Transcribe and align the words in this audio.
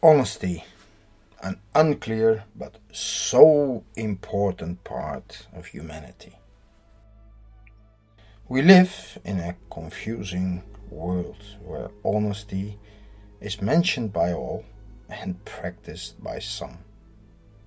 Honesty, 0.00 0.62
an 1.42 1.58
unclear 1.74 2.44
but 2.54 2.76
so 2.92 3.82
important 3.96 4.84
part 4.84 5.48
of 5.52 5.66
humanity. 5.66 6.38
We 8.48 8.62
live 8.62 9.18
in 9.24 9.40
a 9.40 9.56
confusing 9.72 10.62
world 10.88 11.42
where 11.64 11.90
honesty 12.04 12.78
is 13.40 13.60
mentioned 13.60 14.12
by 14.12 14.32
all 14.32 14.64
and 15.08 15.44
practiced 15.44 16.22
by 16.22 16.38
some. 16.38 16.78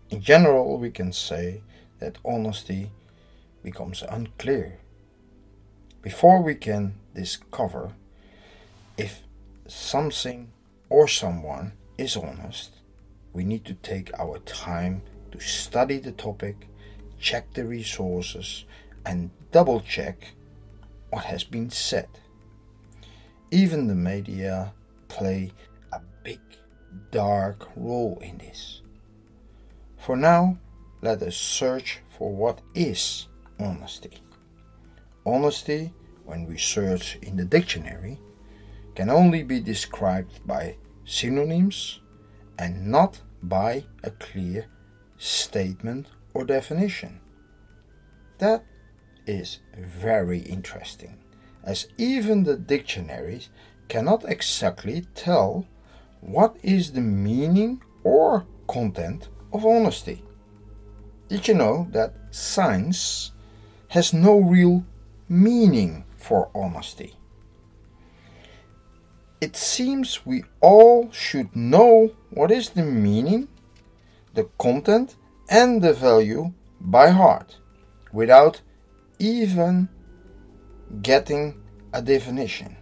In 0.10 0.22
general, 0.22 0.78
we 0.78 0.90
can 0.90 1.12
say 1.12 1.62
that 2.00 2.18
honesty 2.24 2.92
becomes 3.62 4.04
unclear. 4.04 4.80
Before 6.02 6.42
we 6.42 6.56
can 6.56 6.94
discover 7.14 7.92
if 8.98 9.20
something 9.68 10.52
or 10.90 11.10
someone 11.10 11.74
is 12.02 12.18
honest, 12.18 12.82
we 13.32 13.44
need 13.44 13.64
to 13.66 13.76
take 13.76 14.12
our 14.20 14.40
time 14.40 15.04
to 15.32 15.40
study 15.40 16.00
the 16.00 16.12
topic, 16.12 16.68
check 17.20 17.54
the 17.54 17.66
resources, 17.66 18.66
and 19.06 19.30
double 19.52 19.80
check 19.82 20.34
what 21.12 21.26
has 21.26 21.44
been 21.44 21.70
said. 21.70 22.10
Even 23.52 23.88
the 23.88 23.96
media 23.96 24.74
play 25.10 25.52
a 25.94 26.00
big, 26.24 26.40
dark 27.12 27.70
role 27.76 28.18
in 28.22 28.40
this. 28.40 28.82
For 29.98 30.18
now, 30.18 30.58
let 31.02 31.22
us 31.22 31.38
search 31.38 32.00
for 32.18 32.34
what 32.34 32.62
is 32.74 33.28
honesty. 33.60 34.22
Honesty, 35.26 35.94
when 36.26 36.48
we 36.48 36.58
search 36.58 37.18
in 37.22 37.38
the 37.38 37.46
dictionary, 37.46 38.20
can 38.96 39.10
only 39.10 39.44
be 39.44 39.60
described 39.60 40.46
by 40.48 40.76
synonyms 41.06 42.00
and 42.58 42.88
not 42.88 43.22
by 43.44 43.86
a 44.04 44.12
clear 44.12 44.66
statement 45.18 46.08
or 46.34 46.46
definition. 46.46 47.20
That 48.38 48.64
is 49.28 49.60
very 49.78 50.40
interesting, 50.40 51.18
as 51.64 51.88
even 51.98 52.44
the 52.44 52.58
dictionaries 52.58 53.50
cannot 53.88 54.24
exactly 54.28 55.06
tell 55.16 55.68
what 56.22 56.56
is 56.64 56.92
the 56.92 57.02
meaning 57.02 57.82
or 58.04 58.46
content 58.68 59.30
of 59.54 59.66
honesty. 59.66 60.24
Did 61.30 61.48
you 61.48 61.54
know 61.54 61.88
that 61.92 62.14
science 62.32 63.32
has 63.90 64.14
no 64.14 64.40
real 64.40 64.86
meaning 65.30 66.06
for 66.18 66.50
honesty? 66.56 67.16
It 69.42 69.56
seems 69.56 70.24
we 70.24 70.44
all 70.60 71.12
should 71.12 71.56
know 71.56 72.12
what 72.30 72.52
is 72.52 72.70
the 72.70 72.84
meaning, 72.84 73.48
the 74.36 74.44
content, 74.60 75.16
and 75.50 75.82
the 75.82 75.94
value 75.94 76.54
by 76.80 77.10
heart 77.10 77.58
without 78.14 78.62
even 79.18 79.90
getting 81.02 81.60
a 81.92 82.04
definition. 82.04 82.78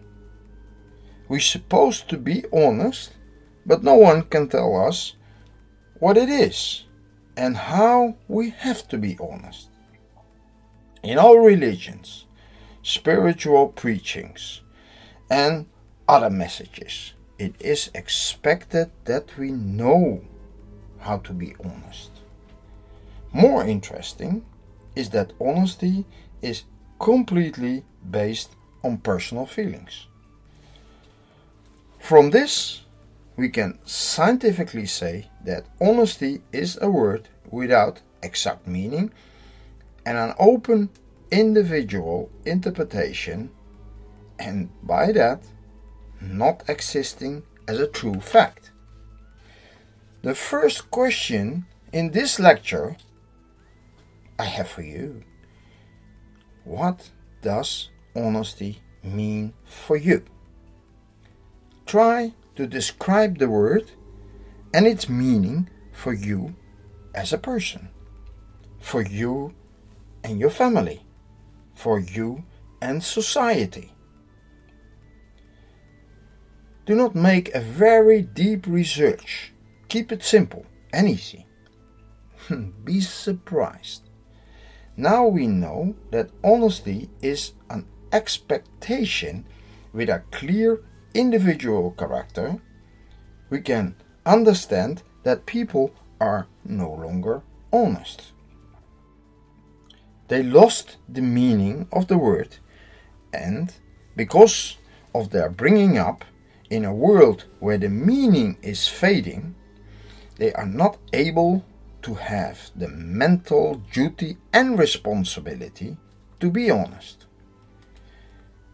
We're 1.29 1.39
supposed 1.39 2.09
to 2.09 2.17
be 2.17 2.43
honest, 2.51 3.11
but 3.65 3.81
no 3.81 3.95
one 3.95 4.23
can 4.23 4.49
tell 4.49 4.85
us 4.85 5.15
what 5.99 6.17
it 6.17 6.27
is 6.27 6.83
and 7.37 7.55
how 7.55 8.17
we 8.27 8.49
have 8.49 8.85
to 8.89 8.97
be 8.97 9.17
honest. 9.21 9.69
In 11.03 11.17
all 11.17 11.39
religions, 11.39 12.25
spiritual 12.81 13.69
preachings, 13.69 14.61
and 15.29 15.65
other 16.09 16.29
messages. 16.31 17.13
It 17.37 17.53
is 17.61 17.91
expected 17.93 18.89
that 19.05 19.37
we 19.37 19.51
know 19.51 20.23
how 20.99 21.17
to 21.19 21.33
be 21.33 21.55
honest. 21.63 22.09
More 23.31 23.63
interesting 23.63 24.43
is 24.95 25.11
that 25.11 25.33
honesty 25.39 26.05
is 26.41 26.63
completely 26.99 27.85
based 28.09 28.55
on 28.83 28.97
personal 28.97 29.45
feelings. 29.45 30.07
From 31.99 32.31
this, 32.31 32.81
we 33.37 33.49
can 33.49 33.77
scientifically 33.85 34.87
say 34.87 35.29
that 35.45 35.67
honesty 35.79 36.41
is 36.51 36.77
a 36.81 36.89
word 36.89 37.29
without 37.51 38.01
exact 38.23 38.67
meaning 38.67 39.11
and 40.05 40.17
an 40.17 40.33
open 40.39 40.89
individual 41.29 42.31
interpretation, 42.45 43.51
and 44.39 44.69
by 44.81 45.11
that, 45.11 45.43
not 46.21 46.63
existing 46.67 47.43
as 47.67 47.79
a 47.79 47.87
true 47.87 48.19
fact. 48.19 48.71
The 50.21 50.35
first 50.35 50.91
question 50.91 51.65
in 51.93 52.11
this 52.11 52.39
lecture 52.39 52.97
I 54.37 54.43
have 54.43 54.67
for 54.67 54.81
you 54.81 55.23
What 56.63 57.11
does 57.41 57.89
honesty 58.15 58.81
mean 59.03 59.53
for 59.65 59.95
you? 59.95 60.25
Try 61.85 62.33
to 62.55 62.67
describe 62.67 63.37
the 63.37 63.49
word 63.49 63.91
and 64.73 64.85
its 64.85 65.09
meaning 65.09 65.69
for 65.93 66.13
you 66.13 66.55
as 67.15 67.33
a 67.33 67.37
person, 67.37 67.89
for 68.79 69.01
you 69.01 69.53
and 70.23 70.39
your 70.39 70.49
family, 70.49 71.01
for 71.73 71.99
you 71.99 72.43
and 72.81 73.03
society. 73.03 73.91
Do 76.89 76.95
not 76.95 77.13
make 77.13 77.53
a 77.53 77.59
very 77.59 78.23
deep 78.23 78.65
research. 78.65 79.53
Keep 79.89 80.11
it 80.11 80.23
simple 80.23 80.65
and 80.91 81.07
easy. 81.07 81.45
Hmm, 82.47 82.71
be 82.83 82.99
surprised. 82.99 84.09
Now 84.97 85.27
we 85.27 85.45
know 85.45 85.93
that 86.09 86.31
honesty 86.43 87.11
is 87.21 87.53
an 87.69 87.85
expectation 88.11 89.45
with 89.93 90.09
a 90.09 90.23
clear 90.31 90.81
individual 91.13 91.91
character. 91.91 92.57
We 93.51 93.61
can 93.61 93.95
understand 94.25 95.03
that 95.21 95.45
people 95.45 95.91
are 96.19 96.47
no 96.65 96.91
longer 96.91 97.43
honest. 97.71 98.31
They 100.27 100.41
lost 100.41 100.97
the 101.07 101.21
meaning 101.21 101.87
of 101.91 102.07
the 102.07 102.17
word, 102.17 102.57
and 103.31 103.71
because 104.15 104.77
of 105.13 105.29
their 105.29 105.51
bringing 105.51 105.95
up, 105.99 106.25
in 106.69 106.85
a 106.85 106.93
world 106.93 107.45
where 107.59 107.77
the 107.77 107.89
meaning 107.89 108.57
is 108.61 108.87
fading, 108.87 109.55
they 110.37 110.53
are 110.53 110.65
not 110.65 110.97
able 111.13 111.65
to 112.01 112.13
have 112.13 112.71
the 112.75 112.87
mental 112.87 113.81
duty 113.91 114.37
and 114.53 114.79
responsibility 114.79 115.97
to 116.39 116.49
be 116.49 116.69
honest. 116.69 117.25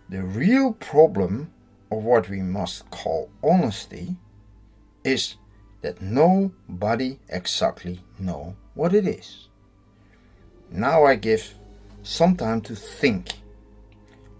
The 0.09 0.21
real 0.21 0.73
problem 0.73 1.51
of 1.91 2.03
what 2.03 2.29
we 2.29 2.41
must 2.41 2.89
call 2.91 3.29
honesty 3.43 4.15
is 5.03 5.35
that 5.81 6.01
nobody 6.01 7.19
exactly 7.29 8.01
know 8.19 8.55
what 8.75 8.93
it 8.93 9.07
is. 9.07 9.47
Now 10.69 11.05
I 11.05 11.15
give 11.15 11.55
some 12.03 12.35
time 12.35 12.61
to 12.61 12.75
think. 12.75 13.33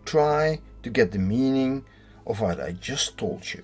Try 0.06 0.60
to 0.84 0.90
get 0.90 1.12
the 1.12 1.20
meaning 1.20 1.86
of 2.26 2.42
what 2.42 2.60
I 2.60 2.72
just 2.72 3.18
told 3.18 3.54
you. 3.54 3.64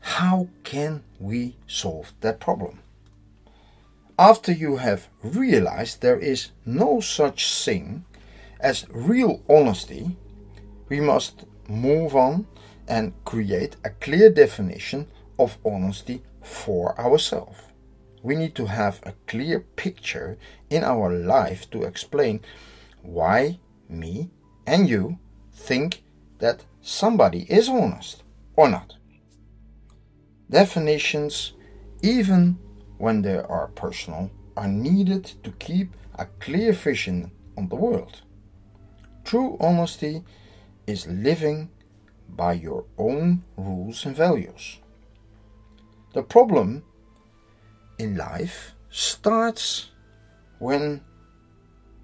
How 0.00 0.48
can 0.64 1.02
we 1.18 1.56
solve 1.66 2.12
that 2.20 2.40
problem? 2.40 2.80
After 4.18 4.50
you 4.50 4.76
have 4.76 5.08
realized 5.22 6.00
there 6.00 6.18
is 6.18 6.52
no 6.64 7.00
such 7.00 7.52
thing 7.54 8.04
as 8.60 8.86
real 8.90 9.42
honesty, 9.48 10.16
we 10.88 11.00
must 11.00 11.44
move 11.68 12.16
on 12.16 12.46
and 12.88 13.12
create 13.24 13.76
a 13.84 13.90
clear 13.90 14.30
definition 14.30 15.08
of 15.38 15.58
honesty 15.64 16.22
for 16.42 16.98
ourselves. 16.98 17.58
We 18.22 18.36
need 18.36 18.54
to 18.54 18.66
have 18.66 19.00
a 19.02 19.12
clear 19.26 19.60
picture 19.60 20.38
in 20.70 20.82
our 20.82 21.12
life 21.12 21.70
to 21.72 21.82
explain 21.82 22.40
why 23.06 23.58
me 23.88 24.30
and 24.66 24.88
you 24.88 25.18
think 25.52 26.02
that 26.38 26.64
somebody 26.80 27.46
is 27.48 27.68
honest 27.68 28.22
or 28.56 28.68
not. 28.68 28.96
Definitions, 30.50 31.52
even 32.02 32.58
when 32.98 33.22
they 33.22 33.38
are 33.38 33.68
personal, 33.68 34.30
are 34.56 34.68
needed 34.68 35.24
to 35.42 35.50
keep 35.52 35.94
a 36.18 36.26
clear 36.40 36.72
vision 36.72 37.30
on 37.56 37.68
the 37.68 37.76
world. 37.76 38.22
True 39.24 39.56
honesty 39.60 40.22
is 40.86 41.06
living 41.06 41.70
by 42.28 42.52
your 42.52 42.84
own 42.96 43.42
rules 43.56 44.04
and 44.04 44.16
values. 44.16 44.78
The 46.14 46.22
problem 46.22 46.84
in 47.98 48.16
life 48.16 48.74
starts 48.90 49.90
when 50.58 51.02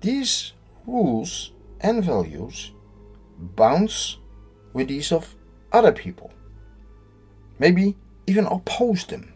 these 0.01 0.53
rules 0.87 1.52
and 1.81 2.05
values 2.05 2.73
bounce 3.38 4.19
with 4.73 4.88
these 4.88 5.12
of 5.12 5.34
other 5.73 5.93
people. 5.93 6.32
Maybe 7.58 7.96
even 8.26 8.46
oppose 8.46 9.05
them. 9.05 9.34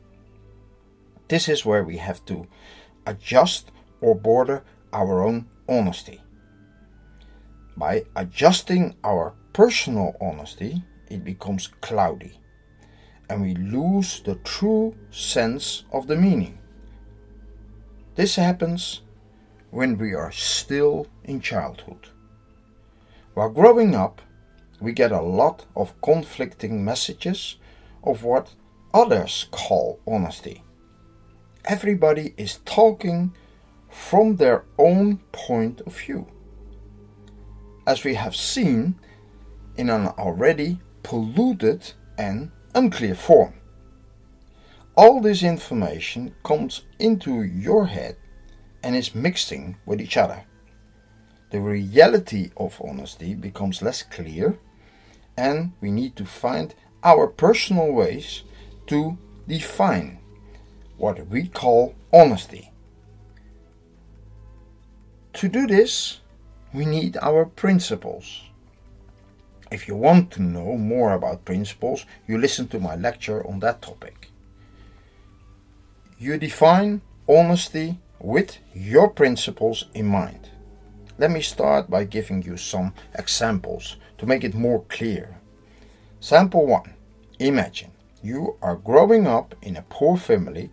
This 1.28 1.48
is 1.48 1.64
where 1.64 1.84
we 1.84 1.96
have 1.96 2.24
to 2.26 2.46
adjust 3.06 3.70
or 4.00 4.14
border 4.14 4.64
our 4.92 5.24
own 5.24 5.46
honesty. 5.68 6.20
By 7.76 8.04
adjusting 8.14 8.96
our 9.04 9.34
personal 9.52 10.16
honesty, 10.20 10.82
it 11.10 11.24
becomes 11.24 11.68
cloudy 11.80 12.40
and 13.28 13.42
we 13.42 13.54
lose 13.54 14.20
the 14.20 14.36
true 14.36 14.94
sense 15.10 15.84
of 15.92 16.06
the 16.06 16.16
meaning. 16.16 16.58
This 18.14 18.36
happens 18.36 19.02
when 19.70 19.98
we 19.98 20.14
are 20.14 20.32
still 20.32 21.06
in 21.26 21.40
childhood. 21.40 22.08
While 23.34 23.50
growing 23.50 23.94
up, 23.94 24.22
we 24.80 24.92
get 24.92 25.12
a 25.12 25.20
lot 25.20 25.66
of 25.74 26.00
conflicting 26.00 26.84
messages 26.84 27.56
of 28.02 28.22
what 28.22 28.54
others 28.94 29.46
call 29.50 30.00
honesty. 30.06 30.62
Everybody 31.64 32.34
is 32.36 32.60
talking 32.64 33.34
from 33.90 34.36
their 34.36 34.64
own 34.78 35.18
point 35.32 35.80
of 35.82 35.98
view. 35.98 36.26
As 37.86 38.04
we 38.04 38.14
have 38.14 38.36
seen 38.36 38.96
in 39.76 39.90
an 39.90 40.06
already 40.18 40.78
polluted 41.02 41.92
and 42.18 42.50
unclear 42.74 43.14
form. 43.14 43.54
All 44.96 45.20
this 45.20 45.42
information 45.42 46.34
comes 46.42 46.82
into 46.98 47.42
your 47.42 47.86
head 47.86 48.16
and 48.82 48.96
is 48.96 49.14
mixing 49.14 49.76
with 49.84 50.00
each 50.00 50.16
other. 50.16 50.44
The 51.50 51.60
reality 51.60 52.50
of 52.56 52.80
honesty 52.84 53.34
becomes 53.34 53.82
less 53.82 54.02
clear, 54.02 54.58
and 55.36 55.72
we 55.80 55.90
need 55.90 56.16
to 56.16 56.24
find 56.24 56.74
our 57.04 57.28
personal 57.28 57.92
ways 57.92 58.42
to 58.88 59.16
define 59.46 60.18
what 60.96 61.28
we 61.28 61.46
call 61.46 61.94
honesty. 62.12 62.72
To 65.34 65.48
do 65.48 65.66
this, 65.66 66.20
we 66.72 66.84
need 66.84 67.16
our 67.22 67.44
principles. 67.44 68.42
If 69.70 69.86
you 69.86 69.94
want 69.94 70.30
to 70.32 70.42
know 70.42 70.76
more 70.76 71.12
about 71.12 71.44
principles, 71.44 72.06
you 72.26 72.38
listen 72.38 72.68
to 72.68 72.80
my 72.80 72.96
lecture 72.96 73.46
on 73.46 73.60
that 73.60 73.82
topic. 73.82 74.30
You 76.18 76.38
define 76.38 77.02
honesty 77.28 77.98
with 78.18 78.58
your 78.74 79.10
principles 79.10 79.84
in 79.94 80.06
mind. 80.06 80.50
Let 81.18 81.30
me 81.30 81.40
start 81.40 81.88
by 81.88 82.04
giving 82.04 82.42
you 82.42 82.58
some 82.58 82.92
examples 83.14 83.96
to 84.18 84.26
make 84.26 84.44
it 84.44 84.54
more 84.54 84.84
clear. 84.84 85.40
Sample 86.20 86.66
1 86.66 86.94
Imagine 87.38 87.92
you 88.22 88.56
are 88.60 88.76
growing 88.76 89.26
up 89.26 89.54
in 89.62 89.76
a 89.76 89.86
poor 89.88 90.18
family 90.18 90.70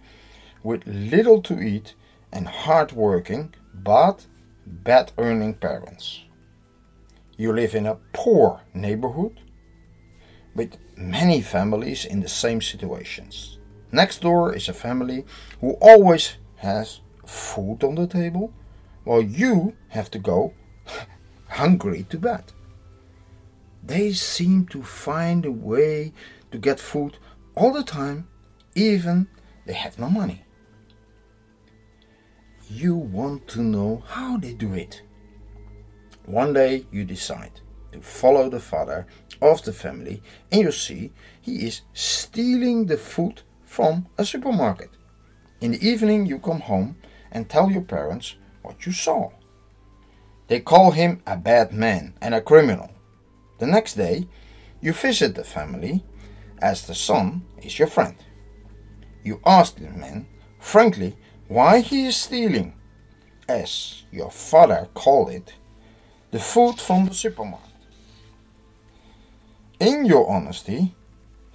with 0.62 0.86
little 0.86 1.42
to 1.44 1.62
eat 1.62 1.96
and 2.34 2.48
hard 2.48 2.92
working 2.92 3.54
but 3.74 4.26
bad 4.66 5.14
earning 5.18 5.54
parents. 5.54 6.24
You 7.38 7.54
live 7.54 7.74
in 7.74 7.86
a 7.86 8.00
poor 8.12 8.62
neighborhood 8.74 9.40
with 10.56 10.78
many 10.98 11.40
families 11.42 12.04
in 12.04 12.20
the 12.20 12.28
same 12.28 12.62
situations. 12.62 13.60
Next 13.94 14.22
door 14.22 14.54
is 14.54 14.68
a 14.68 14.74
family 14.74 15.26
who 15.62 15.78
always 15.80 16.36
has 16.58 17.00
food 17.26 17.84
on 17.84 17.96
the 17.96 18.08
table 18.08 18.54
while 19.04 19.22
you 19.22 19.76
have 19.90 20.10
to 20.12 20.20
go 20.20 20.54
hungry 21.48 22.06
to 22.10 22.18
bed. 22.18 22.52
They 23.84 24.14
seem 24.14 24.66
to 24.68 24.82
find 24.82 25.46
a 25.46 25.52
way 25.52 26.14
to 26.52 26.58
get 26.58 26.80
food 26.80 27.18
all 27.56 27.74
the 27.74 27.84
time, 27.84 28.28
even 28.76 29.28
they 29.66 29.74
have 29.74 30.00
no 30.00 30.10
money. 30.10 30.44
You 32.70 32.96
want 32.96 33.48
to 33.50 33.62
know 33.62 34.04
how 34.08 34.38
they 34.38 34.54
do 34.54 34.74
it. 34.74 35.02
One 36.26 36.54
day 36.54 36.86
you 36.92 37.04
decide 37.04 37.60
to 37.92 38.02
follow 38.02 38.50
the 38.50 38.60
father 38.60 39.06
of 39.42 39.64
the 39.64 39.74
family 39.74 40.24
and 40.52 40.62
you 40.62 40.72
see 40.72 41.12
he 41.42 41.66
is 41.68 41.82
stealing 41.94 42.86
the 42.86 42.98
food 42.98 43.42
from 43.64 44.08
a 44.18 44.26
supermarket. 44.26 44.92
In 45.60 45.72
the 45.72 45.88
evening 45.88 46.26
you 46.26 46.40
come 46.40 46.62
home 46.62 46.96
and 47.32 47.50
tell 47.50 47.70
your 47.70 47.82
parents 47.82 48.36
what 48.64 48.86
you 48.86 48.92
saw. 48.92 49.32
They 50.48 50.60
call 50.60 50.92
him 50.92 51.22
a 51.28 51.38
bad 51.38 51.74
man 51.74 52.16
and 52.22 52.34
a 52.34 52.42
criminal. 52.42 52.90
The 53.60 53.68
next 53.68 53.94
day 53.94 54.28
you 54.82 54.94
visit 54.94 55.36
the 55.36 55.44
family 55.44 56.04
as 56.62 56.86
the 56.86 56.96
son 56.96 57.44
is 57.62 57.78
your 57.78 57.88
friend. 57.88 58.16
You 59.24 59.40
ask 59.46 59.76
the 59.76 59.90
man 59.90 60.28
frankly 60.60 61.16
why 61.48 61.82
he 61.82 62.06
is 62.06 62.16
stealing, 62.16 62.74
as 63.48 64.04
your 64.12 64.32
father 64.32 64.88
called 64.94 65.30
it 65.30 65.54
the 66.32 66.40
food 66.40 66.80
from 66.80 67.06
the 67.06 67.14
supermarket. 67.14 67.70
In 69.80 70.06
your 70.06 70.30
honesty, 70.30 70.96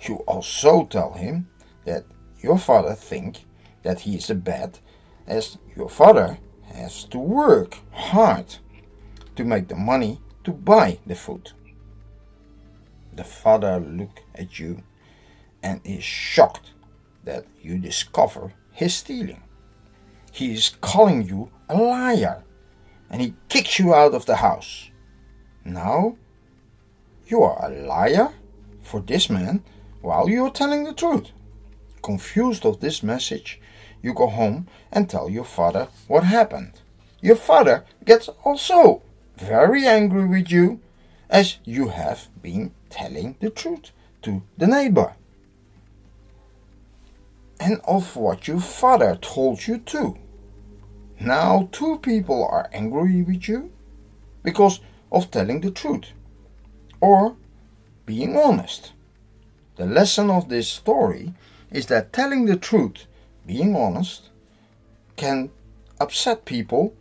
you 0.02 0.16
also 0.26 0.84
tell 0.84 1.14
him 1.14 1.49
that 1.84 2.04
your 2.40 2.58
father 2.58 2.94
think 2.94 3.44
that 3.82 4.00
he 4.00 4.16
is 4.16 4.31
a 4.31 4.34
bad 4.34 4.78
as 5.26 5.58
your 5.75 5.88
father 5.88 6.38
has 6.78 7.04
to 7.04 7.19
work 7.19 7.78
hard 7.92 8.56
to 9.36 9.44
make 9.44 9.69
the 9.69 9.76
money 9.76 10.20
to 10.44 10.52
buy 10.52 10.98
the 11.06 11.14
food. 11.14 11.52
The 13.12 13.25
father 13.25 13.80
look 13.80 14.20
at 14.34 14.58
you 14.58 14.82
and 15.62 15.80
is 15.84 16.04
shocked 16.04 16.72
that 17.25 17.44
you 17.60 17.78
discover 17.78 18.52
his 18.72 18.94
stealing. 18.94 19.42
He 20.32 20.52
is 20.52 20.76
calling 20.80 21.22
you 21.22 21.50
a 21.69 21.76
liar 21.76 22.44
and 23.10 23.20
he 23.20 23.34
kicks 23.48 23.78
you 23.78 23.92
out 23.92 24.14
of 24.14 24.26
the 24.26 24.36
house. 24.36 24.90
Now, 25.64 26.16
you 27.26 27.42
are 27.42 27.70
a 27.70 27.86
liar 27.86 28.30
for 28.82 29.00
this 29.00 29.28
man 29.28 29.62
while 30.00 30.28
you 30.28 30.46
are 30.46 30.50
telling 30.50 30.84
the 30.84 30.92
truth. 30.92 31.30
Confused 32.02 32.64
of 32.64 32.80
this 32.80 33.02
message, 33.02 33.60
you 34.02 34.14
go 34.14 34.28
home 34.28 34.66
and 34.92 35.08
tell 35.08 35.28
your 35.28 35.44
father 35.44 35.88
what 36.06 36.24
happened. 36.24 36.80
Your 37.20 37.36
father 37.36 37.84
gets 38.04 38.28
also 38.44 39.02
very 39.36 39.86
angry 39.86 40.26
with 40.26 40.50
you 40.50 40.80
as 41.28 41.58
you 41.64 41.88
have 41.88 42.28
been 42.42 42.72
telling 42.90 43.36
the 43.40 43.50
truth 43.50 43.90
to 44.22 44.42
the 44.56 44.66
neighbor. 44.66 45.14
And 47.61 47.80
of 47.84 48.16
what 48.16 48.46
your 48.46 48.61
father 48.61 49.18
told 49.20 49.66
you 49.66 49.78
too. 49.78 50.16
Now 51.20 51.68
two 51.73 51.99
people 51.99 52.46
are 52.46 52.70
angry 52.73 53.23
with 53.23 53.49
you 53.49 53.73
because 54.44 54.80
of 55.11 55.30
telling 55.30 55.61
the 55.61 55.70
truth 55.70 56.12
or 57.00 57.37
being 58.06 58.37
honest. 58.37 58.92
The 59.76 59.87
lesson 59.87 60.30
of 60.30 60.49
this 60.49 60.68
story 60.68 61.34
is 61.70 61.87
that 61.87 62.12
telling 62.12 62.46
the 62.46 62.56
truth, 62.56 63.06
being 63.49 63.75
honest, 63.75 64.28
can 65.17 65.50
upset 65.99 66.45
people 66.45 66.95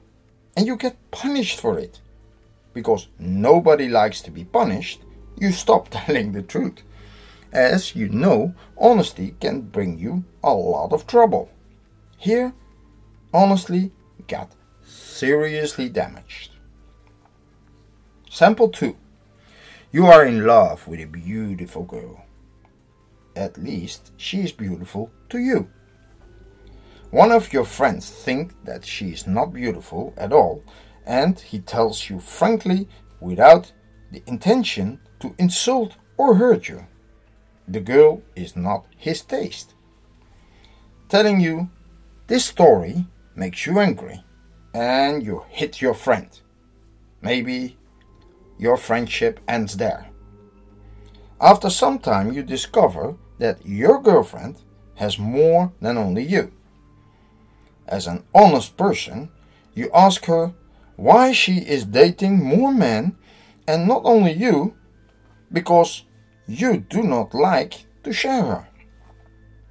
and 0.55 0.65
you 0.65 0.77
get 0.77 1.11
punished 1.11 1.59
for 1.59 1.77
it. 1.77 1.99
Because 2.73 3.09
nobody 3.19 3.89
likes 3.89 4.21
to 4.21 4.31
be 4.31 4.45
punished, 4.45 5.01
you 5.37 5.51
stop 5.51 5.89
telling 5.91 6.31
the 6.31 6.41
truth. 6.41 6.81
As 7.51 7.95
you 7.95 8.07
know, 8.09 8.55
honesty 8.77 9.35
can 9.39 9.61
bring 9.61 9.99
you 9.99 10.23
a 10.41 10.53
lot 10.53 10.93
of 10.93 11.05
trouble. 11.05 11.49
Here, 12.17 12.53
honestly 13.33 13.91
got 14.27 14.51
seriously 14.85 15.89
damaged. 15.89 16.51
Sample 18.29 18.69
2. 18.69 18.95
You 19.91 20.05
are 20.05 20.25
in 20.25 20.45
love 20.45 20.87
with 20.87 20.99
a 20.99 21.05
beautiful 21.05 21.83
girl. 21.83 22.25
At 23.35 23.57
least 23.57 24.11
she 24.17 24.41
is 24.41 24.51
beautiful 24.51 25.11
to 25.29 25.39
you. 25.39 25.69
One 27.11 27.31
of 27.31 27.53
your 27.53 27.63
friends 27.63 28.09
thinks 28.09 28.53
that 28.65 28.85
she 28.85 29.11
is 29.11 29.27
not 29.27 29.53
beautiful 29.53 30.13
at 30.17 30.33
all 30.33 30.63
and 31.05 31.39
he 31.39 31.59
tells 31.59 32.09
you 32.09 32.19
frankly 32.19 32.87
without 33.21 33.71
the 34.11 34.21
intention 34.27 34.99
to 35.21 35.33
insult 35.37 35.95
or 36.17 36.35
hurt 36.35 36.67
you. 36.67 36.85
The 37.67 37.79
girl 37.79 38.21
is 38.35 38.55
not 38.55 38.87
his 38.97 39.21
taste. 39.21 39.73
Telling 41.07 41.39
you 41.39 41.69
this 42.27 42.45
story 42.45 43.05
makes 43.35 43.65
you 43.65 43.79
angry 43.79 44.23
and 44.73 45.23
you 45.23 45.43
hit 45.47 45.81
your 45.81 45.93
friend. 45.93 46.29
Maybe 47.21 47.77
your 48.59 48.75
friendship 48.75 49.39
ends 49.47 49.77
there. 49.77 50.07
After 51.39 51.69
some 51.69 51.99
time, 51.99 52.33
you 52.33 52.43
discover 52.43 53.15
that 53.37 53.65
your 53.65 54.01
girlfriend 54.01 54.61
has 54.95 55.19
more 55.19 55.71
than 55.79 55.97
only 55.97 56.23
you. 56.23 56.51
As 57.87 58.07
an 58.07 58.23
honest 58.33 58.77
person, 58.77 59.29
you 59.73 59.89
ask 59.93 60.25
her 60.25 60.53
why 60.95 61.31
she 61.31 61.59
is 61.59 61.85
dating 61.85 62.43
more 62.43 62.73
men 62.73 63.15
and 63.67 63.87
not 63.87 64.01
only 64.03 64.33
you, 64.33 64.75
because 65.51 66.03
you 66.47 66.77
do 66.77 67.03
not 67.03 67.33
like 67.33 67.85
to 68.03 68.11
share 68.11 68.43
her. 68.43 68.67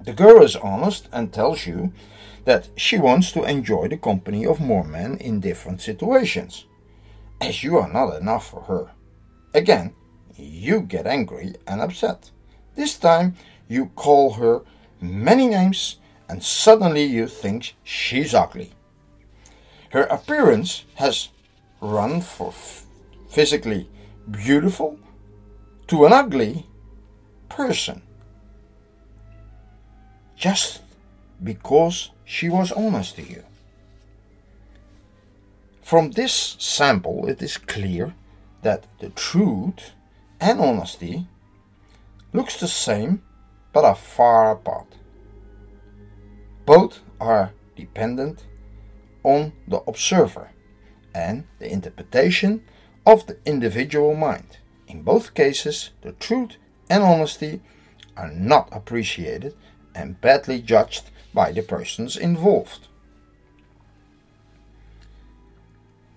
The 0.01 0.13
girl 0.13 0.43
is 0.43 0.55
honest 0.55 1.09
and 1.11 1.33
tells 1.33 1.65
you 1.65 1.91
that 2.45 2.69
she 2.75 2.97
wants 2.97 3.31
to 3.33 3.43
enjoy 3.43 3.89
the 3.89 3.97
company 3.97 4.45
of 4.45 4.61
more 4.61 4.83
men 4.83 5.17
in 5.17 5.39
different 5.41 5.81
situations, 5.81 6.65
as 7.41 7.63
you 7.63 7.77
are 7.77 7.91
not 7.91 8.15
enough 8.15 8.49
for 8.49 8.61
her. 8.61 8.91
Again, 9.53 9.93
you 10.35 10.81
get 10.81 11.07
angry 11.07 11.55
and 11.67 11.81
upset. 11.81 12.31
This 12.75 12.97
time, 12.97 13.35
you 13.67 13.87
call 13.95 14.33
her 14.33 14.61
many 15.01 15.47
names 15.47 15.97
and 16.29 16.43
suddenly 16.43 17.03
you 17.03 17.27
think 17.27 17.75
she's 17.83 18.33
ugly. 18.33 18.71
Her 19.91 20.03
appearance 20.03 20.83
has 20.95 21.29
run 21.81 22.21
from 22.21 22.53
physically 23.29 23.89
beautiful 24.29 24.99
to 25.87 26.05
an 26.05 26.13
ugly 26.13 26.65
person 27.49 28.01
just 30.35 30.81
because 31.43 32.11
she 32.25 32.49
was 32.49 32.71
honest 32.71 33.15
to 33.15 33.23
you. 33.23 33.43
From 35.81 36.11
this 36.11 36.57
sample, 36.59 37.27
it 37.27 37.41
is 37.41 37.57
clear 37.57 38.13
that 38.61 38.85
the 38.99 39.09
truth 39.09 39.91
and 40.39 40.59
honesty 40.59 41.27
looks 42.33 42.59
the 42.59 42.67
same 42.67 43.21
but 43.71 43.85
are 43.85 43.95
far 43.95 44.51
apart. 44.51 44.96
Both 46.67 46.99
are 47.21 47.53
dependent 47.77 48.45
on 49.23 49.53
the 49.69 49.77
observer 49.87 50.49
and 51.15 51.45
the 51.59 51.71
interpretation 51.71 52.65
of 53.05 53.25
the 53.25 53.37
individual 53.45 54.13
mind. 54.15 54.57
In 54.85 55.01
both 55.01 55.33
cases, 55.33 55.91
the 56.01 56.11
truth 56.11 56.57
and 56.89 57.03
honesty 57.03 57.61
are 58.17 58.29
not 58.29 58.67
appreciated 58.73 59.55
and 59.95 60.19
badly 60.19 60.61
judged 60.61 61.09
by 61.33 61.53
the 61.53 61.61
persons 61.61 62.17
involved. 62.17 62.89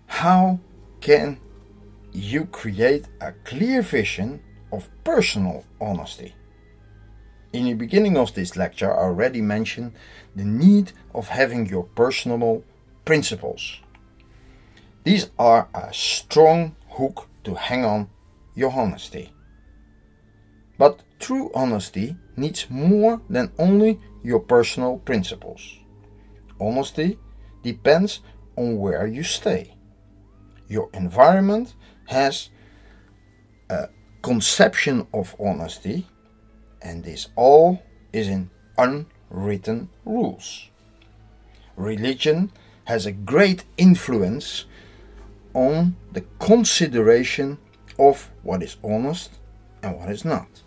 How 0.06 0.58
can 1.00 1.38
you 2.12 2.46
create 2.46 3.06
a 3.20 3.34
clear 3.44 3.82
vision 3.82 4.42
of 4.72 4.88
personal 5.04 5.64
honesty? 5.80 6.34
In 7.52 7.64
the 7.64 7.74
beginning 7.74 8.16
of 8.16 8.34
this 8.34 8.56
lecture, 8.56 8.92
I 8.92 9.02
already 9.02 9.40
mentioned 9.40 9.92
the 10.36 10.44
need 10.44 10.92
of 11.14 11.28
having 11.28 11.66
your 11.66 11.82
personal 11.82 12.62
principles. 13.04 13.80
These 15.02 15.30
are 15.36 15.68
a 15.74 15.92
strong 15.92 16.76
hook 16.90 17.28
to 17.44 17.54
hang 17.54 17.84
on 17.84 18.08
your 18.54 18.70
honesty. 18.70 19.32
But 20.78 21.02
true 21.18 21.50
honesty 21.52 22.16
needs 22.36 22.70
more 22.70 23.20
than 23.28 23.50
only 23.58 23.98
your 24.22 24.40
personal 24.40 24.98
principles. 24.98 25.78
Honesty 26.60 27.18
depends 27.62 28.20
on 28.56 28.78
where 28.78 29.06
you 29.06 29.24
stay. 29.24 29.74
Your 30.68 30.88
environment 30.94 31.74
has 32.06 32.50
a 33.68 33.88
conception 34.22 35.06
of 35.12 35.34
honesty 35.40 36.06
and 36.82 37.04
this 37.04 37.28
all 37.36 37.82
is 38.12 38.28
in 38.28 38.50
unwritten 38.78 39.88
rules. 40.04 40.68
Religion 41.76 42.50
has 42.84 43.06
a 43.06 43.12
great 43.12 43.64
influence 43.76 44.64
on 45.54 45.96
the 46.12 46.24
consideration 46.38 47.58
of 47.98 48.30
what 48.42 48.62
is 48.62 48.76
honest 48.82 49.32
and 49.82 49.98
what 49.98 50.10
is 50.10 50.24
not. 50.24 50.62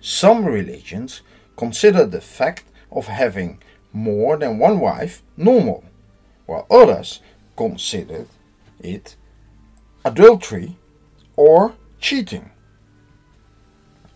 Some 0.00 0.44
religions 0.44 1.22
consider 1.56 2.06
the 2.06 2.20
fact 2.20 2.64
of 2.90 3.06
having 3.06 3.62
more 3.92 4.36
than 4.36 4.58
one 4.58 4.80
wife 4.80 5.22
normal, 5.36 5.84
while 6.46 6.66
others 6.70 7.20
consider 7.56 8.26
it 8.80 9.16
adultery 10.04 10.76
or 11.36 11.74
cheating. 12.00 12.50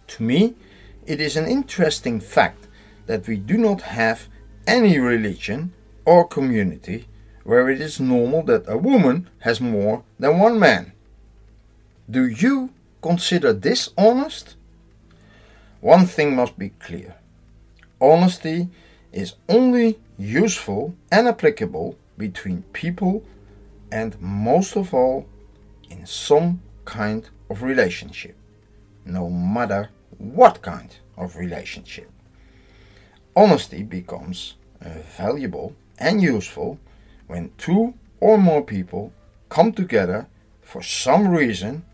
To 0.08 0.22
me, 0.22 0.54
it 1.06 1.20
is 1.20 1.36
an 1.36 1.46
interesting 1.46 2.20
fact 2.20 2.66
that 3.06 3.26
we 3.26 3.36
do 3.36 3.56
not 3.56 3.80
have 3.82 4.28
any 4.66 4.98
religion 4.98 5.72
or 6.04 6.26
community 6.26 7.06
where 7.44 7.70
it 7.70 7.80
is 7.80 8.00
normal 8.00 8.42
that 8.42 8.64
a 8.66 8.76
woman 8.76 9.30
has 9.40 9.60
more 9.60 10.02
than 10.18 10.38
one 10.38 10.58
man. 10.58 10.92
Do 12.10 12.26
you 12.26 12.70
consider 13.02 13.52
this 13.52 13.90
honest? 13.96 14.56
One 15.80 16.06
thing 16.06 16.34
must 16.34 16.58
be 16.58 16.70
clear 16.70 17.16
honesty 18.00 18.68
is 19.12 19.34
only 19.48 19.98
useful 20.18 20.94
and 21.10 21.28
applicable 21.28 21.96
between 22.18 22.62
people 22.72 23.24
and 23.90 24.20
most 24.20 24.76
of 24.76 24.92
all 24.92 25.26
in 25.88 26.04
some 26.04 26.60
kind 26.84 27.28
of 27.48 27.62
relationship, 27.62 28.36
no 29.04 29.30
matter 29.30 29.88
what 30.18 30.62
kind 30.62 30.96
of 31.16 31.36
relationship. 31.36 32.10
Honesty 33.34 33.82
becomes 33.82 34.54
uh, 34.84 34.88
valuable 35.16 35.74
and 35.98 36.22
useful 36.22 36.78
when 37.26 37.52
two 37.58 37.94
or 38.20 38.38
more 38.38 38.62
people 38.62 39.12
come 39.48 39.72
together 39.72 40.26
for 40.62 40.82
some 40.82 41.28
reason 41.28 41.84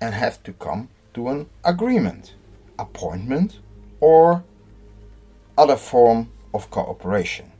and 0.00 0.14
have 0.14 0.42
to 0.42 0.52
come 0.52 0.88
to 1.14 1.28
an 1.28 1.48
agreement, 1.64 2.34
appointment, 2.78 3.58
or 4.00 4.44
other 5.58 5.76
form 5.76 6.30
of 6.54 6.70
cooperation. 6.70 7.50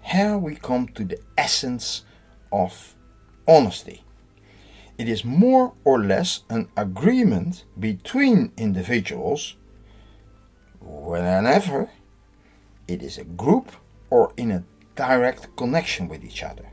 Here 0.00 0.38
we 0.38 0.54
come 0.54 0.88
to 0.88 1.04
the 1.04 1.18
essence 1.36 2.04
of 2.52 2.94
honesty. 3.46 4.05
It 4.98 5.08
is 5.08 5.24
more 5.24 5.74
or 5.84 6.02
less 6.02 6.44
an 6.48 6.68
agreement 6.76 7.64
between 7.78 8.52
individuals 8.56 9.56
whenever 10.80 11.90
it 12.88 13.02
is 13.02 13.18
a 13.18 13.24
group 13.24 13.72
or 14.10 14.32
in 14.36 14.50
a 14.50 14.64
direct 14.94 15.54
connection 15.56 16.08
with 16.08 16.24
each 16.24 16.42
other. 16.42 16.66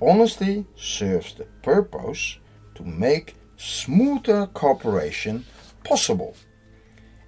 Honesty 0.00 0.66
serves 0.76 1.34
the 1.34 1.46
purpose 1.62 2.38
to 2.74 2.84
make 2.84 3.34
smoother 3.56 4.46
cooperation 4.46 5.44
possible. 5.84 6.36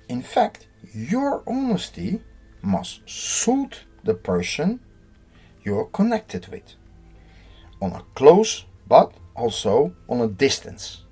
In 0.09 0.23
fact, 0.23 0.69
your 0.93 1.43
honesty 1.47 2.21
must 2.63 3.09
suit 3.09 3.85
the 4.05 4.15
person 4.15 4.81
you're 5.65 5.87
connected 5.87 6.47
with 6.49 6.75
on 7.81 7.93
a 7.93 8.03
close 8.15 8.65
but 8.87 9.13
also 9.35 9.95
on 10.09 10.21
a 10.21 10.29
distance. 10.29 11.05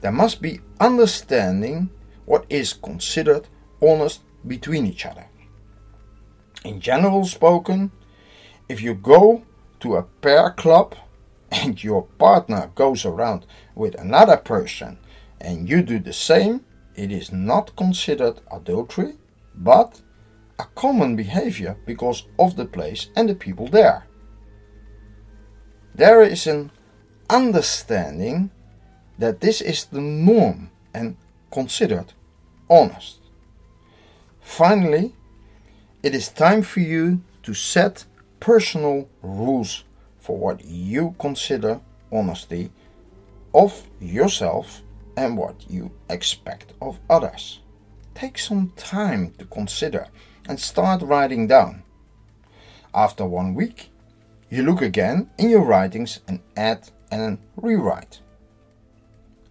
There 0.00 0.12
must 0.12 0.40
be 0.40 0.60
understanding 0.80 1.90
what 2.24 2.46
is 2.48 2.72
considered 2.72 3.48
honest 3.82 4.22
between 4.46 4.86
each 4.86 5.04
other. 5.04 5.26
In 6.64 6.80
general 6.80 7.24
spoken, 7.24 7.90
if 8.68 8.82
you 8.82 8.94
go 8.94 9.42
to 9.80 9.96
a 9.96 10.02
pair 10.02 10.50
club 10.50 10.94
and 11.50 11.82
your 11.82 12.02
partner 12.18 12.70
goes 12.74 13.04
around 13.04 13.46
with 13.74 13.94
another 13.94 14.36
person 14.36 14.98
and 15.40 15.68
you 15.68 15.82
do 15.82 15.98
the 15.98 16.12
same, 16.12 16.64
it 16.94 17.12
is 17.12 17.32
not 17.32 17.76
considered 17.76 18.40
adultery, 18.52 19.14
but 19.54 20.00
a 20.58 20.64
common 20.74 21.14
behavior 21.14 21.76
because 21.86 22.26
of 22.38 22.56
the 22.56 22.66
place 22.66 23.08
and 23.16 23.28
the 23.28 23.34
people 23.34 23.68
there 23.68 24.07
there 25.98 26.22
is 26.22 26.46
an 26.46 26.70
understanding 27.28 28.50
that 29.18 29.40
this 29.40 29.60
is 29.60 29.84
the 29.86 30.00
norm 30.00 30.70
and 30.94 31.16
considered 31.50 32.12
honest. 32.70 33.18
Finally, 34.40 35.12
it 36.04 36.14
is 36.14 36.28
time 36.28 36.62
for 36.62 36.78
you 36.80 37.20
to 37.42 37.52
set 37.52 38.04
personal 38.38 39.08
rules 39.22 39.82
for 40.20 40.38
what 40.38 40.64
you 40.64 41.16
consider 41.18 41.80
honesty 42.12 42.70
of 43.52 43.82
yourself 44.00 44.82
and 45.16 45.36
what 45.36 45.68
you 45.68 45.90
expect 46.08 46.74
of 46.80 47.00
others. 47.10 47.58
Take 48.14 48.38
some 48.38 48.72
time 48.76 49.34
to 49.38 49.44
consider 49.46 50.06
and 50.48 50.60
start 50.60 51.02
writing 51.02 51.48
down. 51.48 51.82
After 52.94 53.26
one 53.26 53.54
week, 53.54 53.90
you 54.50 54.62
look 54.62 54.82
again 54.82 55.30
in 55.38 55.50
your 55.50 55.64
writings 55.64 56.20
and 56.26 56.40
add 56.56 56.90
and 57.10 57.38
rewrite. 57.56 58.20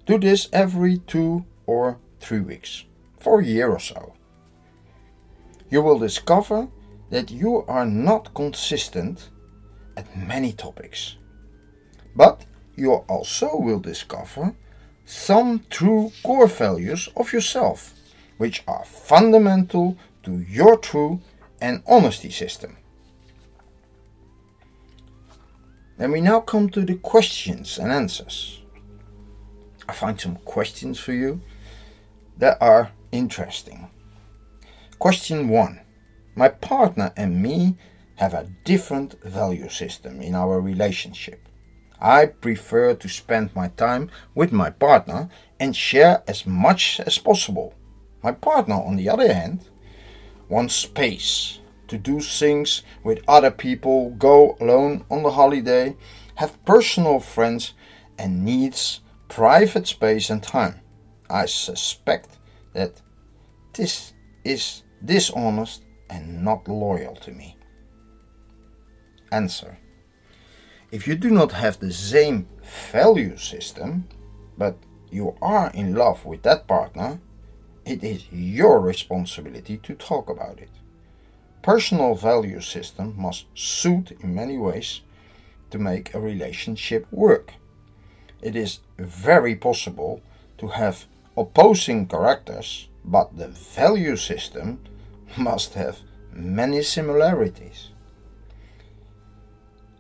Do 0.06 0.18
this 0.18 0.50
every 0.54 0.98
two 1.00 1.46
or 1.66 2.00
three 2.20 2.40
weeks 2.40 2.86
for 3.20 3.40
a 3.40 3.46
year 3.46 3.70
or 3.70 3.80
so. 3.80 4.14
You 5.70 5.82
will 5.82 6.00
discover 6.00 6.68
that 7.10 7.30
you 7.30 7.64
are 7.68 7.86
not 7.86 8.34
consistent 8.34 9.30
at 9.96 10.18
many 10.18 10.54
topics. 10.54 11.18
But 12.16 12.46
you 12.76 12.94
also 12.94 13.58
will 13.58 13.80
discover 13.80 14.56
some 15.06 15.66
true 15.70 16.12
core 16.24 16.48
values 16.48 17.10
of 17.16 17.34
yourself, 17.34 17.94
which 18.38 18.64
are 18.68 18.86
fundamental 18.86 19.98
to 20.24 20.40
your 20.40 20.78
true 20.78 21.20
and 21.62 21.82
honesty 21.88 22.30
system. 22.30 22.78
Then 25.98 26.12
we 26.12 26.22
now 26.22 26.42
come 26.42 26.70
to 26.70 26.82
the 26.82 26.96
questions 26.96 27.80
and 27.80 27.92
answers. 27.92 28.62
I 29.90 29.94
find 29.94 30.20
some 30.20 30.36
questions 30.38 31.00
for 31.00 31.14
you 31.14 31.42
that 32.38 32.58
are 32.62 32.92
interesting. 33.12 33.90
Question 35.00 35.50
1 35.50 35.80
My 36.36 36.50
partner 36.50 37.14
and 37.18 37.42
me 37.42 37.78
have 38.16 38.34
a 38.34 38.50
different 38.64 39.22
value 39.24 39.70
system 39.70 40.22
in 40.22 40.36
our 40.36 40.60
relationship. 40.60 41.48
I 42.00 42.28
prefer 42.28 42.94
to 42.94 43.10
spend 43.10 43.56
my 43.56 43.70
time 43.70 44.12
with 44.36 44.52
my 44.52 44.70
partner 44.70 45.30
and 45.60 45.76
share 45.76 46.22
as 46.28 46.46
much 46.46 47.00
as 47.00 47.18
possible. 47.18 47.74
My 48.22 48.32
partner, 48.34 48.76
on 48.76 48.98
the 48.98 49.10
other 49.10 49.34
hand, 49.34 49.62
wants 50.48 50.76
space 50.76 51.60
to 51.88 51.98
do 51.98 52.20
things 52.20 52.84
with 53.04 53.24
other 53.28 53.52
people, 53.52 54.12
go 54.12 54.58
alone 54.60 55.06
on 55.10 55.24
the 55.24 55.32
holiday, 55.32 55.96
have 56.36 56.64
personal 56.66 57.20
friends, 57.20 57.74
and 58.18 58.44
needs 58.44 59.02
private 59.28 59.88
space 59.88 60.30
and 60.30 60.42
time. 60.42 60.80
I 61.30 61.46
suspect 61.46 62.38
that 62.74 63.02
this 63.74 64.14
is 64.44 64.84
dishonest 65.04 65.84
and 66.10 66.44
not 66.44 66.68
loyal 66.68 67.16
to 67.16 67.32
me. 67.32 67.58
Answer 69.32 69.78
If 70.92 71.08
you 71.08 71.16
do 71.16 71.30
not 71.30 71.52
have 71.52 71.80
the 71.80 71.92
same 71.92 72.48
value 72.92 73.38
system, 73.38 74.08
but 74.58 74.78
you 75.12 75.36
are 75.42 75.70
in 75.74 75.96
love 75.96 76.26
with 76.26 76.44
that 76.44 76.68
partner, 76.68 77.20
it 77.86 78.04
is 78.04 78.32
your 78.32 78.80
responsibility 78.82 79.78
to 79.78 79.94
talk 79.96 80.30
about 80.30 80.60
it 80.60 80.72
personal 81.62 82.16
value 82.16 82.62
system 82.62 83.14
must 83.18 83.46
suit 83.54 84.12
in 84.22 84.34
many 84.36 84.58
ways 84.58 85.02
to 85.72 85.80
make 85.80 86.14
a 86.14 86.20
relationship 86.20 87.06
work. 87.12 87.54
It 88.42 88.56
is 88.56 88.80
very 88.98 89.56
possible 89.56 90.22
to 90.58 90.68
have 90.68 91.06
opposing 91.36 92.08
characters, 92.08 92.88
but 93.04 93.38
the 93.38 93.48
value 93.48 94.16
system 94.16 94.80
must 95.38 95.74
have 95.74 96.00
many 96.32 96.82
similarities. 96.84 97.90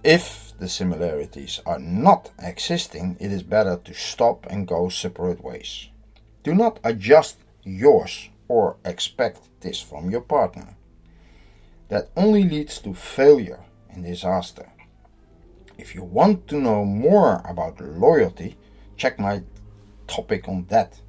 If 0.03 0.53
the 0.59 0.69
similarities 0.69 1.59
are 1.65 1.79
not 1.79 2.31
existing, 2.39 3.17
it 3.19 3.31
is 3.31 3.43
better 3.43 3.77
to 3.83 3.93
stop 3.93 4.45
and 4.49 4.67
go 4.67 4.89
separate 4.89 5.43
ways. 5.43 5.89
Do 6.43 6.55
not 6.55 6.79
adjust 6.83 7.37
yours 7.63 8.29
or 8.47 8.77
expect 8.85 9.41
this 9.59 9.81
from 9.81 10.09
your 10.09 10.21
partner 10.21 10.77
that 11.89 12.09
only 12.15 12.43
leads 12.43 12.79
to 12.79 12.93
failure 12.93 13.59
and 13.89 14.03
disaster. 14.03 14.71
If 15.77 15.93
you 15.93 16.03
want 16.03 16.47
to 16.47 16.59
know 16.59 16.83
more 16.83 17.41
about 17.47 17.79
loyalty, 17.79 18.57
check 18.95 19.19
my 19.19 19.43
topic 20.07 20.47
on 20.47 20.65
that. 20.69 20.99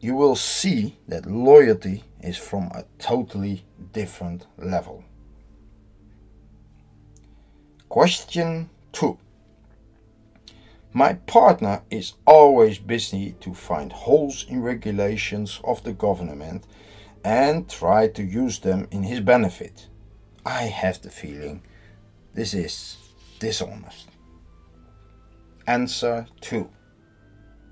You 0.00 0.14
will 0.14 0.36
see 0.36 0.98
that 1.08 1.26
loyalty 1.26 2.04
is 2.20 2.36
from 2.36 2.64
a 2.74 2.84
totally 2.98 3.64
different 3.92 4.46
level. 4.58 5.04
Question 7.88 8.68
2 8.92 9.16
My 10.92 11.14
partner 11.14 11.82
is 11.90 12.14
always 12.26 12.78
busy 12.78 13.32
to 13.40 13.54
find 13.54 13.90
holes 13.92 14.44
in 14.48 14.60
regulations 14.60 15.60
of 15.64 15.82
the 15.82 15.92
government 15.92 16.64
and 17.26 17.68
try 17.68 18.06
to 18.06 18.22
use 18.22 18.60
them 18.60 18.86
in 18.92 19.02
his 19.02 19.18
benefit. 19.18 19.88
I 20.44 20.62
have 20.62 21.02
the 21.02 21.10
feeling 21.10 21.60
this 22.34 22.54
is 22.54 22.98
dishonest. 23.40 24.06
Answer 25.66 26.26
2. 26.40 26.70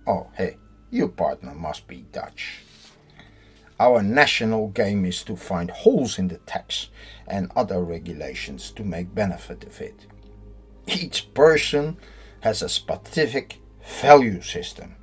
Oh, 0.08 0.26
hey, 0.34 0.56
your 0.90 1.06
partner 1.06 1.54
must 1.54 1.86
be 1.86 2.04
Dutch. 2.10 2.62
Our 3.78 4.02
national 4.02 4.68
game 4.70 5.04
is 5.04 5.22
to 5.22 5.36
find 5.36 5.70
holes 5.70 6.18
in 6.18 6.26
the 6.26 6.38
tax 6.38 6.88
and 7.28 7.52
other 7.54 7.80
regulations 7.84 8.72
to 8.72 8.82
make 8.82 9.14
benefit 9.14 9.62
of 9.62 9.80
it. 9.80 10.06
Each 10.88 11.32
person 11.32 11.96
has 12.40 12.60
a 12.60 12.68
specific 12.68 13.60
value 14.00 14.42
system 14.42 14.96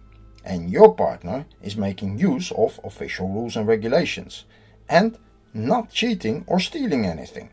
and 0.44 0.70
your 0.72 0.94
partner 0.96 1.46
is 1.62 1.76
making 1.78 2.18
use 2.18 2.52
of 2.52 2.80
official 2.84 3.28
rules 3.28 3.56
and 3.56 3.68
regulations 3.68 4.46
and 4.90 5.18
not 5.54 5.92
cheating 5.92 6.44
or 6.48 6.60
stealing 6.60 7.06
anything. 7.06 7.50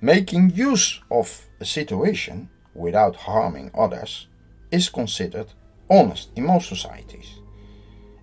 Making 0.00 0.50
use 0.50 1.00
of 1.10 1.46
a 1.60 1.64
situation 1.64 2.48
without 2.74 3.16
harming 3.16 3.70
others 3.76 4.26
is 4.70 4.88
considered 4.88 5.52
honest 5.90 6.30
in 6.36 6.46
most 6.46 6.68
societies. 6.68 7.38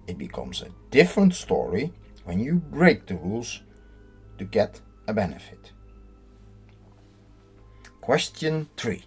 It 0.07 0.17
becomes 0.17 0.61
a 0.61 0.73
different 0.89 1.33
story 1.35 1.93
when 2.25 2.39
you 2.39 2.55
break 2.55 3.05
the 3.05 3.15
rules 3.15 3.61
to 4.37 4.45
get 4.45 4.81
a 5.07 5.13
benefit. 5.13 5.71
Question 8.01 8.67
3 8.77 9.03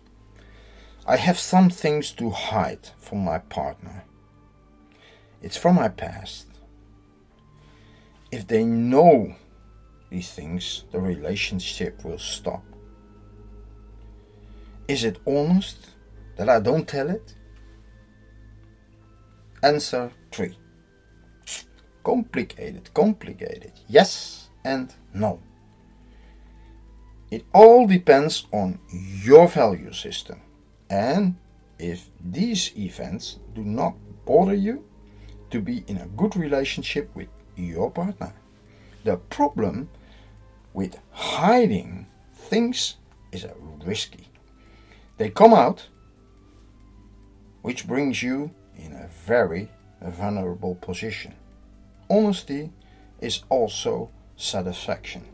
I 1.06 1.16
have 1.16 1.38
some 1.38 1.68
things 1.68 2.12
to 2.12 2.30
hide 2.30 2.88
from 2.98 3.18
my 3.18 3.38
partner 3.38 4.04
it's 5.44 5.58
from 5.58 5.76
my 5.76 5.88
past. 5.88 6.46
If 8.32 8.46
they 8.46 8.64
know 8.64 9.36
these 10.08 10.32
things, 10.32 10.84
the 10.90 10.98
relationship 10.98 12.02
will 12.02 12.18
stop. 12.18 12.64
Is 14.88 15.04
it 15.04 15.18
honest 15.26 15.90
that 16.36 16.48
I 16.48 16.60
don't 16.60 16.88
tell 16.88 17.10
it? 17.10 17.34
Answer 19.62 20.10
3. 20.32 20.56
Complicated, 22.02 22.94
complicated. 22.94 23.72
Yes 23.86 24.48
and 24.64 24.94
no. 25.12 25.40
It 27.30 27.44
all 27.52 27.86
depends 27.86 28.46
on 28.50 28.78
your 29.22 29.46
value 29.48 29.92
system. 29.92 30.40
And 30.88 31.36
if 31.78 32.08
these 32.18 32.72
events 32.78 33.40
do 33.54 33.62
not 33.62 33.94
bother 34.24 34.54
you, 34.54 34.84
to 35.54 35.60
be 35.60 35.84
in 35.86 35.98
a 35.98 36.06
good 36.16 36.34
relationship 36.34 37.08
with 37.14 37.28
your 37.54 37.88
partner. 37.88 38.34
The 39.04 39.18
problem 39.18 39.88
with 40.72 40.98
hiding 41.12 42.08
things 42.34 42.96
is 43.30 43.46
risky. 43.84 44.26
They 45.16 45.30
come 45.30 45.54
out, 45.54 45.86
which 47.62 47.86
brings 47.86 48.20
you 48.20 48.50
in 48.74 48.94
a 48.94 49.08
very 49.26 49.70
vulnerable 50.02 50.74
position. 50.74 51.36
Honesty 52.10 52.72
is 53.20 53.44
also 53.48 54.10
satisfaction. 54.34 55.24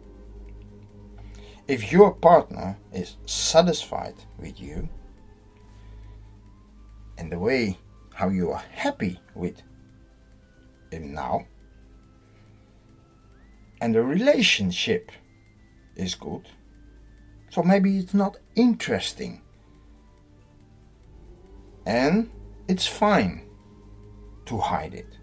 If 1.66 1.90
your 1.90 2.12
partner 2.12 2.76
is 2.92 3.16
satisfied 3.24 4.16
with 4.38 4.60
you 4.60 4.86
and 7.16 7.32
the 7.32 7.38
way 7.38 7.78
how 8.12 8.28
you 8.28 8.50
are 8.50 8.62
happy 8.72 9.18
with 9.34 9.62
him 10.90 11.14
now. 11.14 11.46
And 13.80 13.94
the 13.94 14.02
relationship 14.02 15.10
is 15.96 16.14
good. 16.14 16.48
So 17.50 17.62
maybe 17.62 17.98
it's 17.98 18.14
not 18.14 18.38
interesting. 18.54 19.42
And 21.86 22.30
it's 22.68 22.86
fine 22.86 23.48
to 24.46 24.58
hide 24.58 24.94
it. 24.94 25.16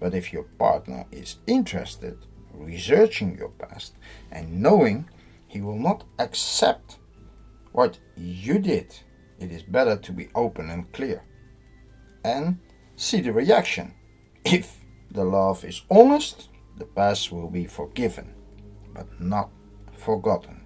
But 0.00 0.14
if 0.14 0.32
your 0.32 0.44
partner 0.58 1.06
is 1.10 1.36
interested, 1.46 2.26
researching 2.52 3.36
your 3.36 3.50
past, 3.50 3.96
and 4.30 4.60
knowing 4.60 5.08
he 5.48 5.60
will 5.60 5.78
not 5.78 6.04
accept 6.18 6.98
what 7.72 7.98
you 8.16 8.58
did, 8.58 8.94
it 9.38 9.50
is 9.50 9.62
better 9.62 9.96
to 9.96 10.12
be 10.12 10.28
open 10.34 10.70
and 10.70 10.92
clear 10.92 11.24
and 12.24 12.58
see 12.96 13.20
the 13.20 13.32
reaction. 13.32 13.94
If 14.44 14.80
the 15.10 15.24
love 15.24 15.64
is 15.64 15.82
honest, 15.90 16.48
the 16.76 16.84
past 16.84 17.30
will 17.30 17.50
be 17.50 17.66
forgiven, 17.66 18.34
but 18.94 19.06
not 19.20 19.50
forgotten. 19.96 20.64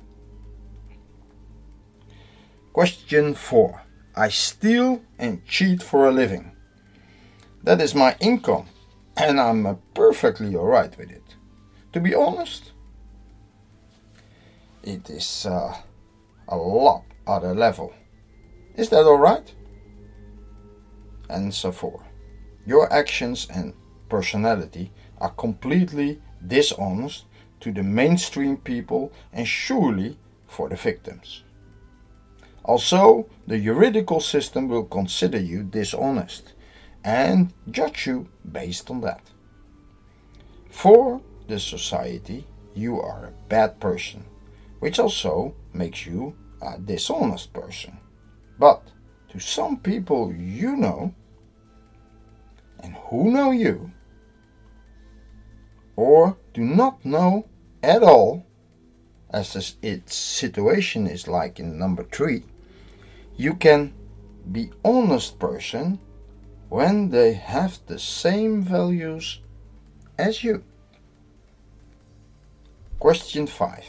Question 2.73 3.35
4. 3.35 3.83
I 4.17 4.29
steal 4.29 5.03
and 5.19 5.45
cheat 5.47 5.83
for 5.83 6.09
a 6.09 6.13
living. 6.13 6.53
That 7.65 7.81
is 7.81 7.95
my 7.95 8.17
income, 8.21 8.67
and 9.17 9.41
I'm 9.41 9.79
perfectly 9.95 10.55
alright 10.55 10.97
with 10.97 11.11
it. 11.11 11.37
To 11.93 12.01
be 12.01 12.15
honest, 12.15 12.73
it 14.83 15.11
is 15.11 15.47
uh, 15.47 15.77
a 16.49 16.57
lot 16.57 17.05
other 17.27 17.55
level. 17.55 17.93
Is 18.77 18.89
that 18.91 19.05
alright? 19.05 19.55
Answer 21.29 21.73
4. 21.73 22.05
Your 22.67 22.93
actions 22.93 23.47
and 23.49 23.73
personality 24.09 24.93
are 25.19 25.31
completely 25.31 26.21
dishonest 26.47 27.25
to 27.61 27.73
the 27.73 27.83
mainstream 27.83 28.57
people 28.57 29.13
and 29.33 29.47
surely 29.47 30.19
for 30.47 30.69
the 30.69 30.77
victims. 30.77 31.45
Also, 32.65 33.29
the 33.47 33.59
juridical 33.59 34.21
system 34.21 34.69
will 34.69 34.85
consider 34.85 35.39
you 35.39 35.63
dishonest 35.63 36.55
and 37.05 37.53
judge 37.71 38.07
you 38.07 38.29
based 38.51 38.91
on 38.91 39.01
that. 39.01 39.23
For 40.69 41.21
the 41.47 41.61
society, 41.61 42.45
you 42.75 43.01
are 43.01 43.27
a 43.27 43.49
bad 43.49 43.79
person, 43.79 44.25
which 44.81 44.99
also 44.99 45.55
makes 45.73 46.05
you 46.05 46.37
a 46.61 46.79
dishonest 46.79 47.53
person. 47.53 47.97
But 48.59 48.83
to 49.29 49.39
some 49.39 49.77
people 49.79 50.35
you 50.35 50.77
know, 50.77 51.15
and 52.87 52.95
who 53.09 53.33
know 53.33 53.51
you, 53.51 53.91
or 55.97 56.37
do 56.55 56.63
not 56.63 57.05
know 57.05 57.49
at 57.83 58.03
all, 58.03 58.47
as 59.31 59.53
this, 59.53 59.77
its 59.83 60.15
situation 60.15 61.07
is 61.07 61.27
like 61.27 61.59
in 61.59 61.79
number 61.79 62.05
three, 62.05 62.45
you 63.37 63.55
can 63.55 63.93
be 64.53 64.71
honest 64.85 65.39
person 65.39 65.99
when 66.69 67.11
they 67.11 67.33
have 67.33 67.81
the 67.87 67.99
same 67.99 68.63
values 68.63 69.41
as 70.17 70.45
you. 70.45 70.63
Question 73.01 73.47
5. 73.47 73.85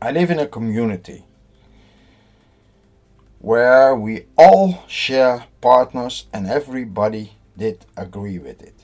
I 0.00 0.12
live 0.12 0.30
in 0.30 0.38
a 0.38 0.46
community 0.46 1.25
where 3.38 3.94
we 3.94 4.26
all 4.36 4.84
share 4.88 5.44
partners 5.60 6.26
and 6.32 6.46
everybody 6.46 7.32
did 7.56 7.84
agree 7.96 8.38
with 8.38 8.62
it. 8.62 8.74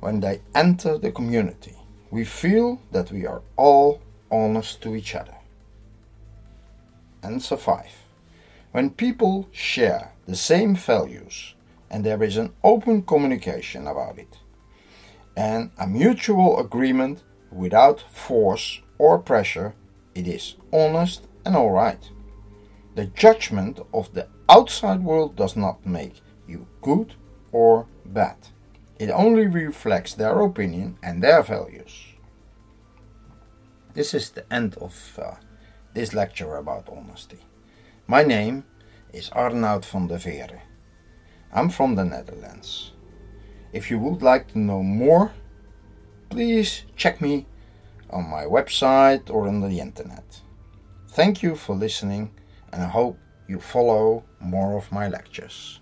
When 0.00 0.20
they 0.20 0.42
enter 0.54 0.98
the 0.98 1.10
community, 1.10 1.76
we 2.10 2.24
feel 2.24 2.80
that 2.92 3.10
we 3.10 3.26
are 3.26 3.42
all 3.56 4.00
honest 4.30 4.82
to 4.82 4.94
each 4.94 5.14
other. 5.14 5.34
Answer 7.22 7.56
5. 7.56 7.86
When 8.72 8.90
people 8.90 9.48
share 9.50 10.12
the 10.26 10.36
same 10.36 10.74
values 10.74 11.54
and 11.90 12.04
there 12.04 12.22
is 12.22 12.36
an 12.36 12.52
open 12.62 13.02
communication 13.02 13.86
about 13.86 14.18
it 14.18 14.38
and 15.36 15.70
a 15.78 15.86
mutual 15.86 16.60
agreement 16.60 17.22
without 17.50 18.00
force 18.10 18.80
or 18.98 19.18
pressure, 19.18 19.74
it 20.14 20.28
is 20.28 20.56
honest 20.72 21.26
and 21.44 21.56
alright. 21.56 22.10
The 22.94 23.06
judgment 23.06 23.80
of 23.92 24.14
the 24.14 24.28
outside 24.48 25.02
world 25.02 25.34
does 25.34 25.56
not 25.56 25.84
make 25.84 26.20
you 26.46 26.68
good 26.80 27.14
or 27.50 27.86
bad. 28.06 28.36
It 29.00 29.10
only 29.10 29.48
reflects 29.48 30.14
their 30.14 30.40
opinion 30.40 30.98
and 31.02 31.20
their 31.20 31.42
values. 31.42 32.06
This 33.94 34.14
is 34.14 34.30
the 34.30 34.52
end 34.52 34.76
of 34.80 35.18
uh, 35.20 35.34
this 35.92 36.14
lecture 36.14 36.56
about 36.56 36.88
honesty. 36.88 37.38
My 38.06 38.22
name 38.22 38.64
is 39.12 39.30
Arnoud 39.30 39.84
van 39.84 40.06
der 40.06 40.18
Veere. 40.18 40.60
I'm 41.52 41.70
from 41.70 41.96
the 41.96 42.04
Netherlands. 42.04 42.92
If 43.72 43.90
you 43.90 43.98
would 43.98 44.22
like 44.22 44.48
to 44.52 44.58
know 44.58 44.84
more, 44.84 45.32
please 46.30 46.82
check 46.96 47.20
me 47.20 47.46
on 48.10 48.30
my 48.30 48.44
website 48.44 49.30
or 49.30 49.48
on 49.48 49.60
the 49.60 49.80
internet. 49.80 50.42
Thank 51.08 51.42
you 51.42 51.56
for 51.56 51.74
listening 51.74 52.30
and 52.74 52.82
I 52.82 52.88
hope 52.88 53.16
you 53.46 53.60
follow 53.60 54.24
more 54.40 54.76
of 54.76 54.90
my 54.90 55.08
lectures. 55.08 55.80